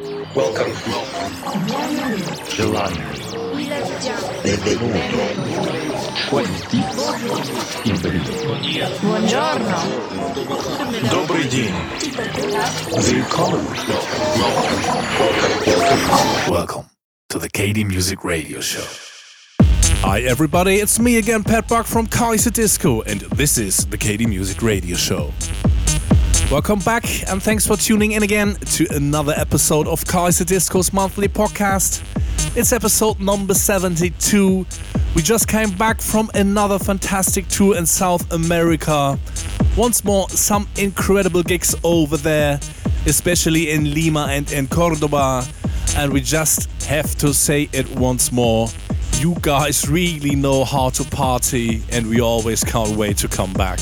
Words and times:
Welcome. 0.00 0.72
Gelano. 2.48 2.96
Benvenuto. 4.42 4.98
Входите. 6.24 6.78
Buongiorno. 9.02 9.78
Добрый 11.10 11.44
день. 11.48 11.74
Welcome. 12.96 13.66
Welcome. 15.68 16.50
Welcome 16.50 16.84
to 17.28 17.38
the 17.38 17.50
KD 17.50 17.84
Music 17.84 18.24
Radio 18.24 18.60
Show. 18.62 18.86
Hi 20.02 20.20
everybody, 20.20 20.76
it's 20.76 20.98
me 20.98 21.18
again, 21.18 21.44
Pat 21.44 21.68
Buck 21.68 21.84
from 21.84 22.06
Kaiserdisco, 22.06 23.02
and 23.06 23.20
this 23.36 23.58
is 23.58 23.84
the 23.84 23.98
KD 23.98 24.26
Music 24.26 24.62
Radio 24.62 24.96
Show. 24.96 25.34
Welcome 26.50 26.80
back, 26.80 27.04
and 27.30 27.40
thanks 27.40 27.64
for 27.64 27.76
tuning 27.76 28.10
in 28.10 28.24
again 28.24 28.56
to 28.56 28.84
another 28.90 29.32
episode 29.36 29.86
of 29.86 30.02
Kaiserdisco's 30.02 30.92
monthly 30.92 31.28
podcast. 31.28 32.02
It's 32.56 32.72
episode 32.72 33.20
number 33.20 33.54
72. 33.54 34.66
We 35.14 35.22
just 35.22 35.46
came 35.46 35.70
back 35.70 36.02
from 36.02 36.28
another 36.34 36.80
fantastic 36.80 37.46
tour 37.46 37.76
in 37.76 37.86
South 37.86 38.32
America. 38.32 39.16
Once 39.76 40.02
more, 40.02 40.28
some 40.28 40.66
incredible 40.76 41.44
gigs 41.44 41.76
over 41.84 42.16
there, 42.16 42.58
especially 43.06 43.70
in 43.70 43.94
Lima 43.94 44.26
and 44.30 44.50
in 44.50 44.66
Cordoba. 44.66 45.46
And 45.96 46.12
we 46.12 46.20
just 46.20 46.68
have 46.82 47.14
to 47.18 47.32
say 47.32 47.68
it 47.72 47.88
once 47.94 48.32
more. 48.32 48.66
You 49.18 49.36
guys 49.40 49.88
really 49.88 50.34
know 50.34 50.64
how 50.64 50.90
to 50.90 51.04
party, 51.04 51.84
and 51.92 52.08
we 52.08 52.20
always 52.20 52.64
can't 52.64 52.96
wait 52.96 53.18
to 53.18 53.28
come 53.28 53.52
back. 53.52 53.78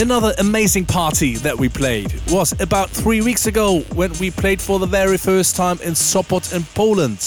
Another 0.00 0.32
amazing 0.38 0.84
party 0.84 1.34
that 1.38 1.58
we 1.58 1.68
played 1.68 2.14
was 2.30 2.52
about 2.60 2.88
three 2.88 3.20
weeks 3.20 3.48
ago 3.48 3.80
when 3.96 4.12
we 4.20 4.30
played 4.30 4.62
for 4.62 4.78
the 4.78 4.86
very 4.86 5.18
first 5.18 5.56
time 5.56 5.76
in 5.82 5.94
Sopot 5.94 6.54
in 6.54 6.62
Poland. 6.76 7.18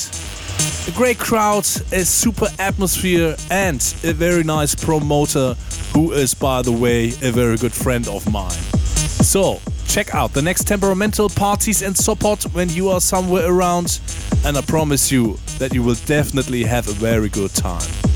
A 0.87 0.97
great 0.97 1.19
crowd, 1.19 1.65
a 1.91 2.05
super 2.05 2.47
atmosphere, 2.59 3.35
and 3.49 3.81
a 4.05 4.13
very 4.13 4.45
nice 4.45 4.73
promoter 4.73 5.55
who 5.93 6.13
is, 6.13 6.33
by 6.33 6.61
the 6.61 6.71
way, 6.71 7.09
a 7.21 7.31
very 7.31 7.57
good 7.57 7.73
friend 7.73 8.07
of 8.07 8.31
mine. 8.31 8.61
So, 9.21 9.59
check 9.85 10.15
out 10.15 10.31
the 10.31 10.41
next 10.41 10.65
temperamental 10.65 11.27
parties 11.27 11.81
in 11.81 11.91
Sopot 11.91 12.53
when 12.53 12.69
you 12.69 12.87
are 12.87 13.01
somewhere 13.01 13.51
around, 13.51 13.99
and 14.45 14.57
I 14.57 14.61
promise 14.61 15.11
you 15.11 15.37
that 15.59 15.73
you 15.73 15.83
will 15.83 15.99
definitely 16.05 16.63
have 16.63 16.87
a 16.87 16.93
very 16.93 17.27
good 17.27 17.53
time. 17.53 18.10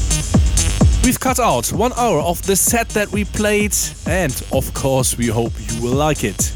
We've 1.06 1.20
cut 1.20 1.40
out 1.40 1.72
one 1.72 1.94
hour 1.94 2.20
of 2.20 2.42
the 2.48 2.56
set 2.56 2.90
that 2.90 3.12
we 3.12 3.26
played, 3.26 3.76
and 4.08 4.34
of 4.52 4.74
course, 4.74 5.16
we 5.16 5.28
hope 5.28 5.52
you 5.60 5.80
will 5.80 5.94
like 5.94 6.24
it. 6.24 6.52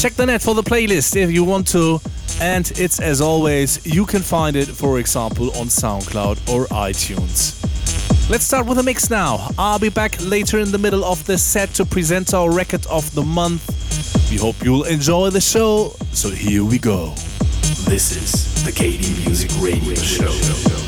Check 0.00 0.14
the 0.14 0.26
net 0.26 0.42
for 0.42 0.52
the 0.56 0.64
playlist 0.64 1.14
if 1.14 1.30
you 1.30 1.44
want 1.44 1.68
to, 1.68 2.00
and 2.40 2.68
it's 2.76 2.98
as 2.98 3.20
always, 3.20 3.86
you 3.86 4.04
can 4.04 4.20
find 4.22 4.56
it, 4.56 4.66
for 4.66 4.98
example, 4.98 5.56
on 5.58 5.68
SoundCloud 5.68 6.52
or 6.52 6.66
iTunes. 6.74 7.62
Let's 8.28 8.42
start 8.42 8.66
with 8.66 8.78
a 8.78 8.82
mix 8.82 9.10
now. 9.10 9.48
I'll 9.56 9.78
be 9.78 9.90
back 9.90 10.16
later 10.20 10.58
in 10.58 10.72
the 10.72 10.78
middle 10.78 11.04
of 11.04 11.24
the 11.26 11.38
set 11.38 11.72
to 11.74 11.84
present 11.84 12.34
our 12.34 12.52
record 12.52 12.84
of 12.86 13.14
the 13.14 13.22
month. 13.22 13.62
We 14.28 14.38
hope 14.38 14.56
you'll 14.64 14.86
enjoy 14.86 15.30
the 15.30 15.40
show, 15.40 15.94
so 16.10 16.30
here 16.30 16.64
we 16.64 16.80
go. 16.80 17.10
This 17.86 18.10
is 18.10 18.64
the 18.64 18.72
KD 18.72 19.24
Music 19.24 19.52
Radio 19.62 19.94
Show. 19.94 20.85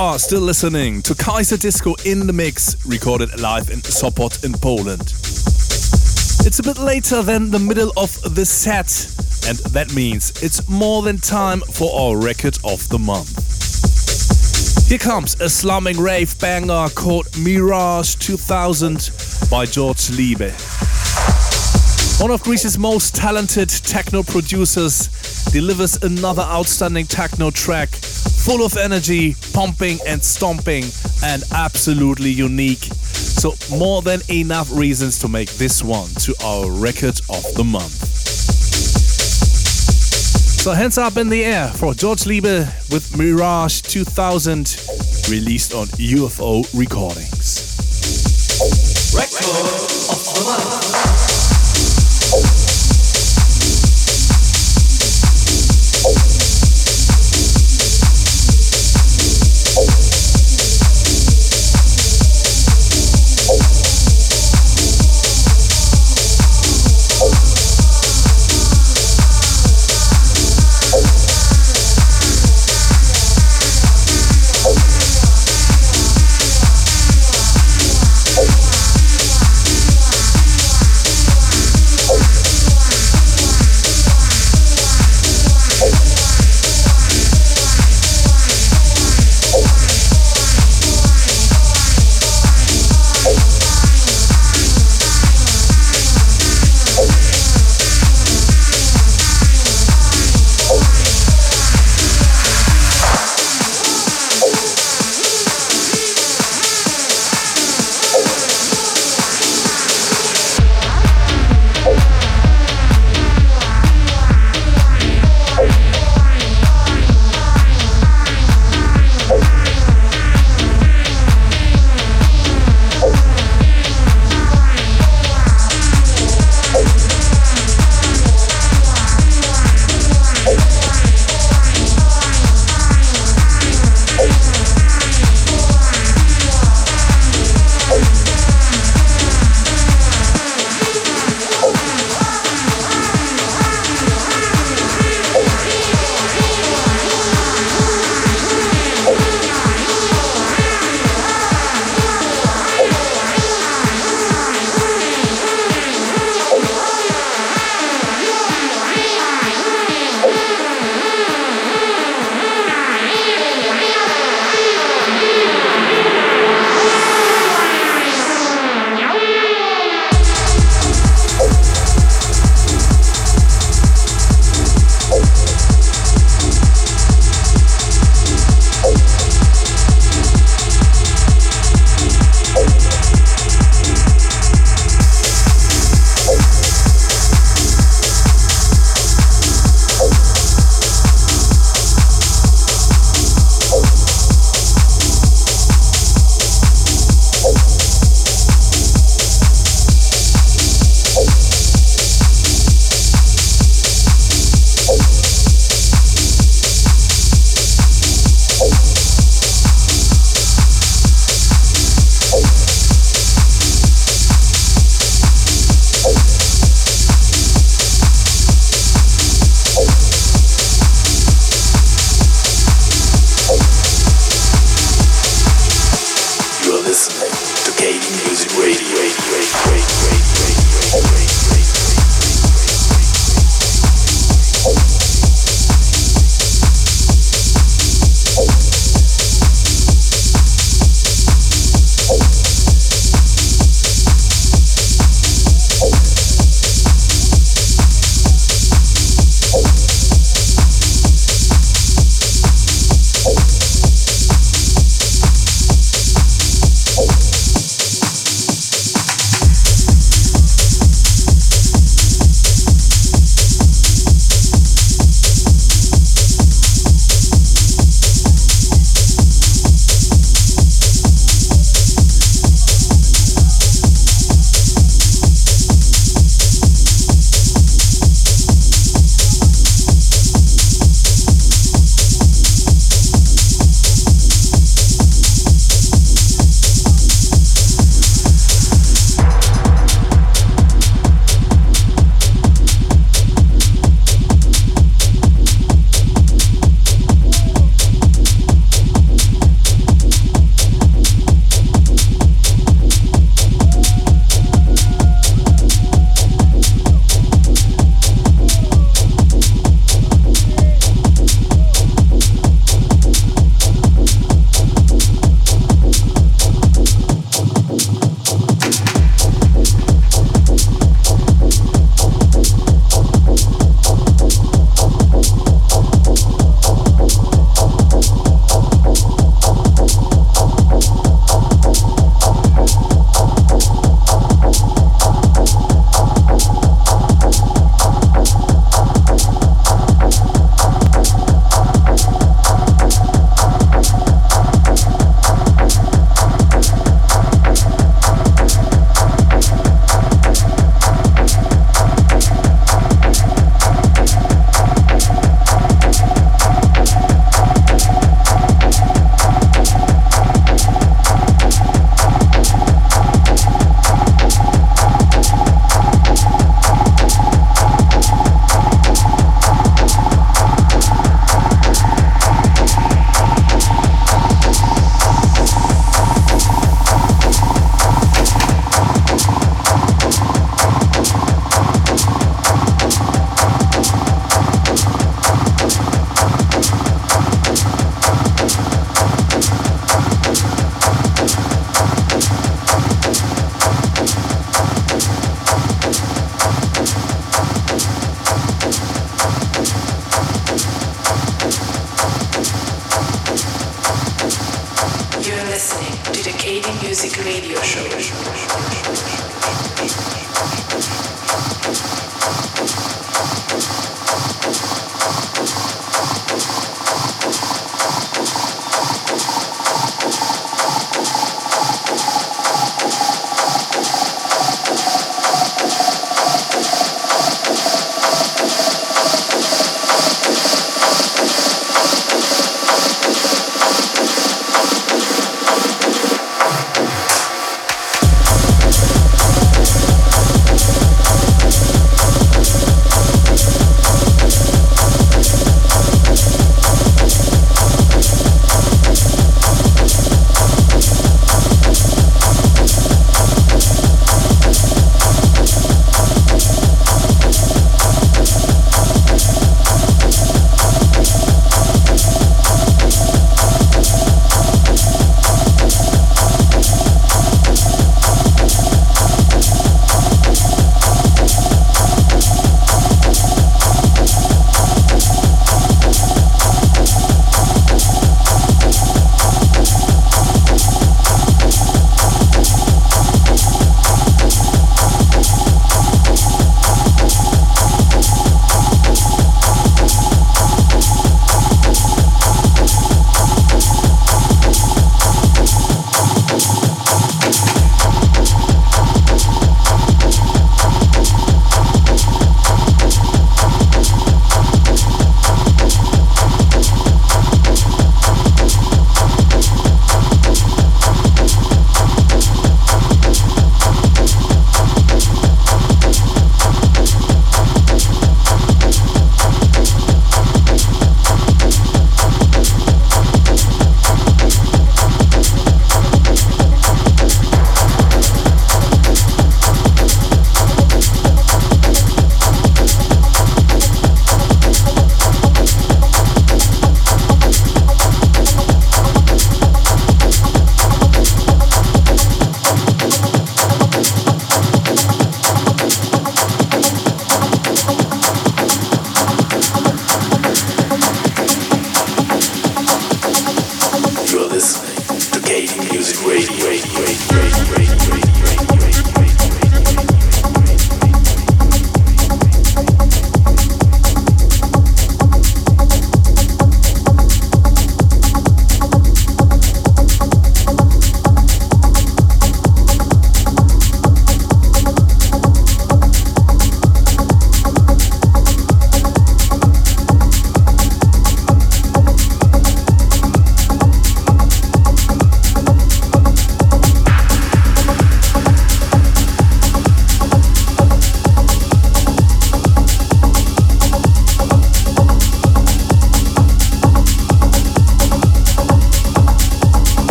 Still 0.00 0.40
listening 0.40 1.02
to 1.02 1.14
Kaiserdisco 1.14 2.06
in 2.06 2.26
the 2.26 2.32
Mix, 2.32 2.86
recorded 2.86 3.38
live 3.38 3.68
in 3.70 3.80
Sopot 3.80 4.44
in 4.44 4.52
Poland. 4.52 5.12
It's 6.46 6.58
a 6.58 6.62
bit 6.62 6.78
later 6.78 7.22
than 7.22 7.50
the 7.50 7.58
middle 7.58 7.92
of 7.96 8.34
the 8.34 8.44
set, 8.46 8.88
and 9.46 9.58
that 9.72 9.92
means 9.94 10.42
it's 10.42 10.68
more 10.68 11.02
than 11.02 11.18
time 11.18 11.60
for 11.60 11.90
our 11.94 12.16
record 12.16 12.58
of 12.64 12.88
the 12.88 12.98
month. 12.98 13.28
Here 14.88 14.98
comes 14.98 15.40
a 15.40 15.50
slumming 15.50 15.98
rave 15.98 16.38
banger 16.38 16.88
called 16.94 17.26
Mirage 17.38 18.14
2000 18.16 19.10
by 19.50 19.66
George 19.66 20.08
Libe. 20.10 20.50
One 22.20 22.30
of 22.30 22.42
Greece's 22.42 22.78
most 22.78 23.14
talented 23.14 23.68
techno 23.68 24.22
producers 24.22 25.08
delivers 25.52 26.02
another 26.02 26.42
outstanding 26.42 27.06
techno 27.06 27.50
track 27.50 27.90
full 28.40 28.64
of 28.64 28.76
energy, 28.76 29.36
pumping 29.52 29.98
and 30.06 30.22
stomping, 30.22 30.84
and 31.22 31.42
absolutely 31.54 32.30
unique. 32.30 32.82
So, 32.82 33.54
more 33.70 34.02
than 34.02 34.20
enough 34.30 34.70
reasons 34.72 35.18
to 35.20 35.28
make 35.28 35.50
this 35.52 35.82
one 35.82 36.08
to 36.20 36.34
our 36.44 36.70
record 36.70 37.20
of 37.28 37.44
the 37.54 37.64
month. 37.64 37.92
So, 40.60 40.72
hands 40.72 40.98
up 40.98 41.16
in 41.16 41.28
the 41.28 41.44
air 41.44 41.68
for 41.68 41.94
George 41.94 42.24
Libe 42.26 42.66
with 42.90 43.16
Mirage 43.16 43.82
2000, 43.82 44.76
released 45.30 45.74
on 45.74 45.86
UFO 45.86 46.64
Recordings. 46.78 47.70
Record 49.14 49.44
of 50.10 50.34
the 50.34 50.44
month. 50.44 50.79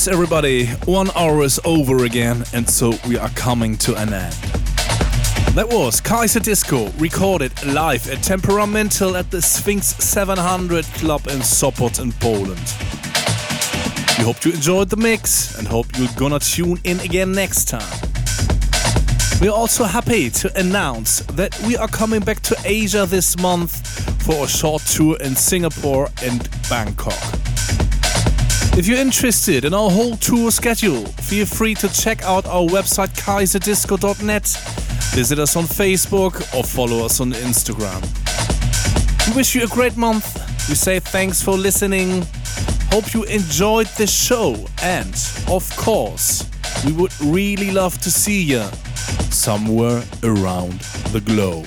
Yes, 0.00 0.08
everybody, 0.08 0.64
one 0.86 1.10
hour 1.14 1.42
is 1.42 1.60
over 1.62 2.06
again, 2.06 2.42
and 2.54 2.66
so 2.66 2.94
we 3.06 3.18
are 3.18 3.28
coming 3.34 3.76
to 3.84 3.94
an 3.96 4.14
end. 4.14 4.32
That 5.52 5.68
was 5.70 6.00
Kaiserdisco, 6.00 6.98
recorded 6.98 7.52
live 7.66 8.08
at 8.08 8.22
Temperamental 8.22 9.14
at 9.14 9.30
the 9.30 9.42
Sfinks 9.42 10.00
700 10.00 10.86
Club 10.94 11.26
in 11.26 11.40
Sopot 11.40 12.00
in 12.00 12.12
Poland. 12.12 12.66
We 14.16 14.24
hope 14.24 14.42
you 14.42 14.52
enjoyed 14.52 14.88
the 14.88 14.96
mix 14.96 15.58
and 15.58 15.68
hope 15.68 15.84
you're 15.98 16.08
gonna 16.16 16.38
tune 16.38 16.78
in 16.84 16.98
again 17.00 17.32
next 17.32 17.66
time. 17.66 18.00
We're 19.38 19.50
also 19.50 19.84
happy 19.84 20.30
to 20.30 20.58
announce 20.58 21.20
that 21.34 21.60
we 21.66 21.76
are 21.76 21.88
coming 21.88 22.20
back 22.20 22.40
to 22.44 22.56
Asia 22.64 23.04
this 23.04 23.38
month 23.38 23.86
for 24.22 24.46
a 24.46 24.48
short 24.48 24.80
tour 24.80 25.18
in 25.20 25.36
Singapore 25.36 26.08
and 26.22 26.48
Bangkok. 26.70 27.39
If 28.76 28.86
you're 28.86 28.98
interested 28.98 29.64
in 29.64 29.74
our 29.74 29.90
whole 29.90 30.16
tour 30.16 30.50
schedule, 30.50 31.04
feel 31.04 31.44
free 31.44 31.74
to 31.74 31.88
check 31.92 32.22
out 32.22 32.46
our 32.46 32.62
website 32.62 33.08
kaiserdisco.net, 33.18 34.46
visit 35.12 35.38
us 35.38 35.56
on 35.56 35.64
Facebook, 35.64 36.34
or 36.56 36.62
follow 36.62 37.04
us 37.04 37.20
on 37.20 37.32
Instagram. 37.32 38.00
We 39.28 39.36
wish 39.36 39.54
you 39.54 39.64
a 39.64 39.66
great 39.66 39.96
month. 39.96 40.34
We 40.68 40.76
say 40.76 41.00
thanks 41.00 41.42
for 41.42 41.56
listening. 41.56 42.24
Hope 42.90 43.12
you 43.12 43.24
enjoyed 43.24 43.88
the 43.98 44.06
show, 44.06 44.54
and 44.82 45.14
of 45.48 45.68
course, 45.76 46.48
we 46.86 46.92
would 46.92 47.12
really 47.20 47.72
love 47.72 48.00
to 48.00 48.10
see 48.10 48.40
you 48.40 48.64
somewhere 49.30 50.02
around 50.22 50.80
the 51.12 51.20
globe. 51.20 51.66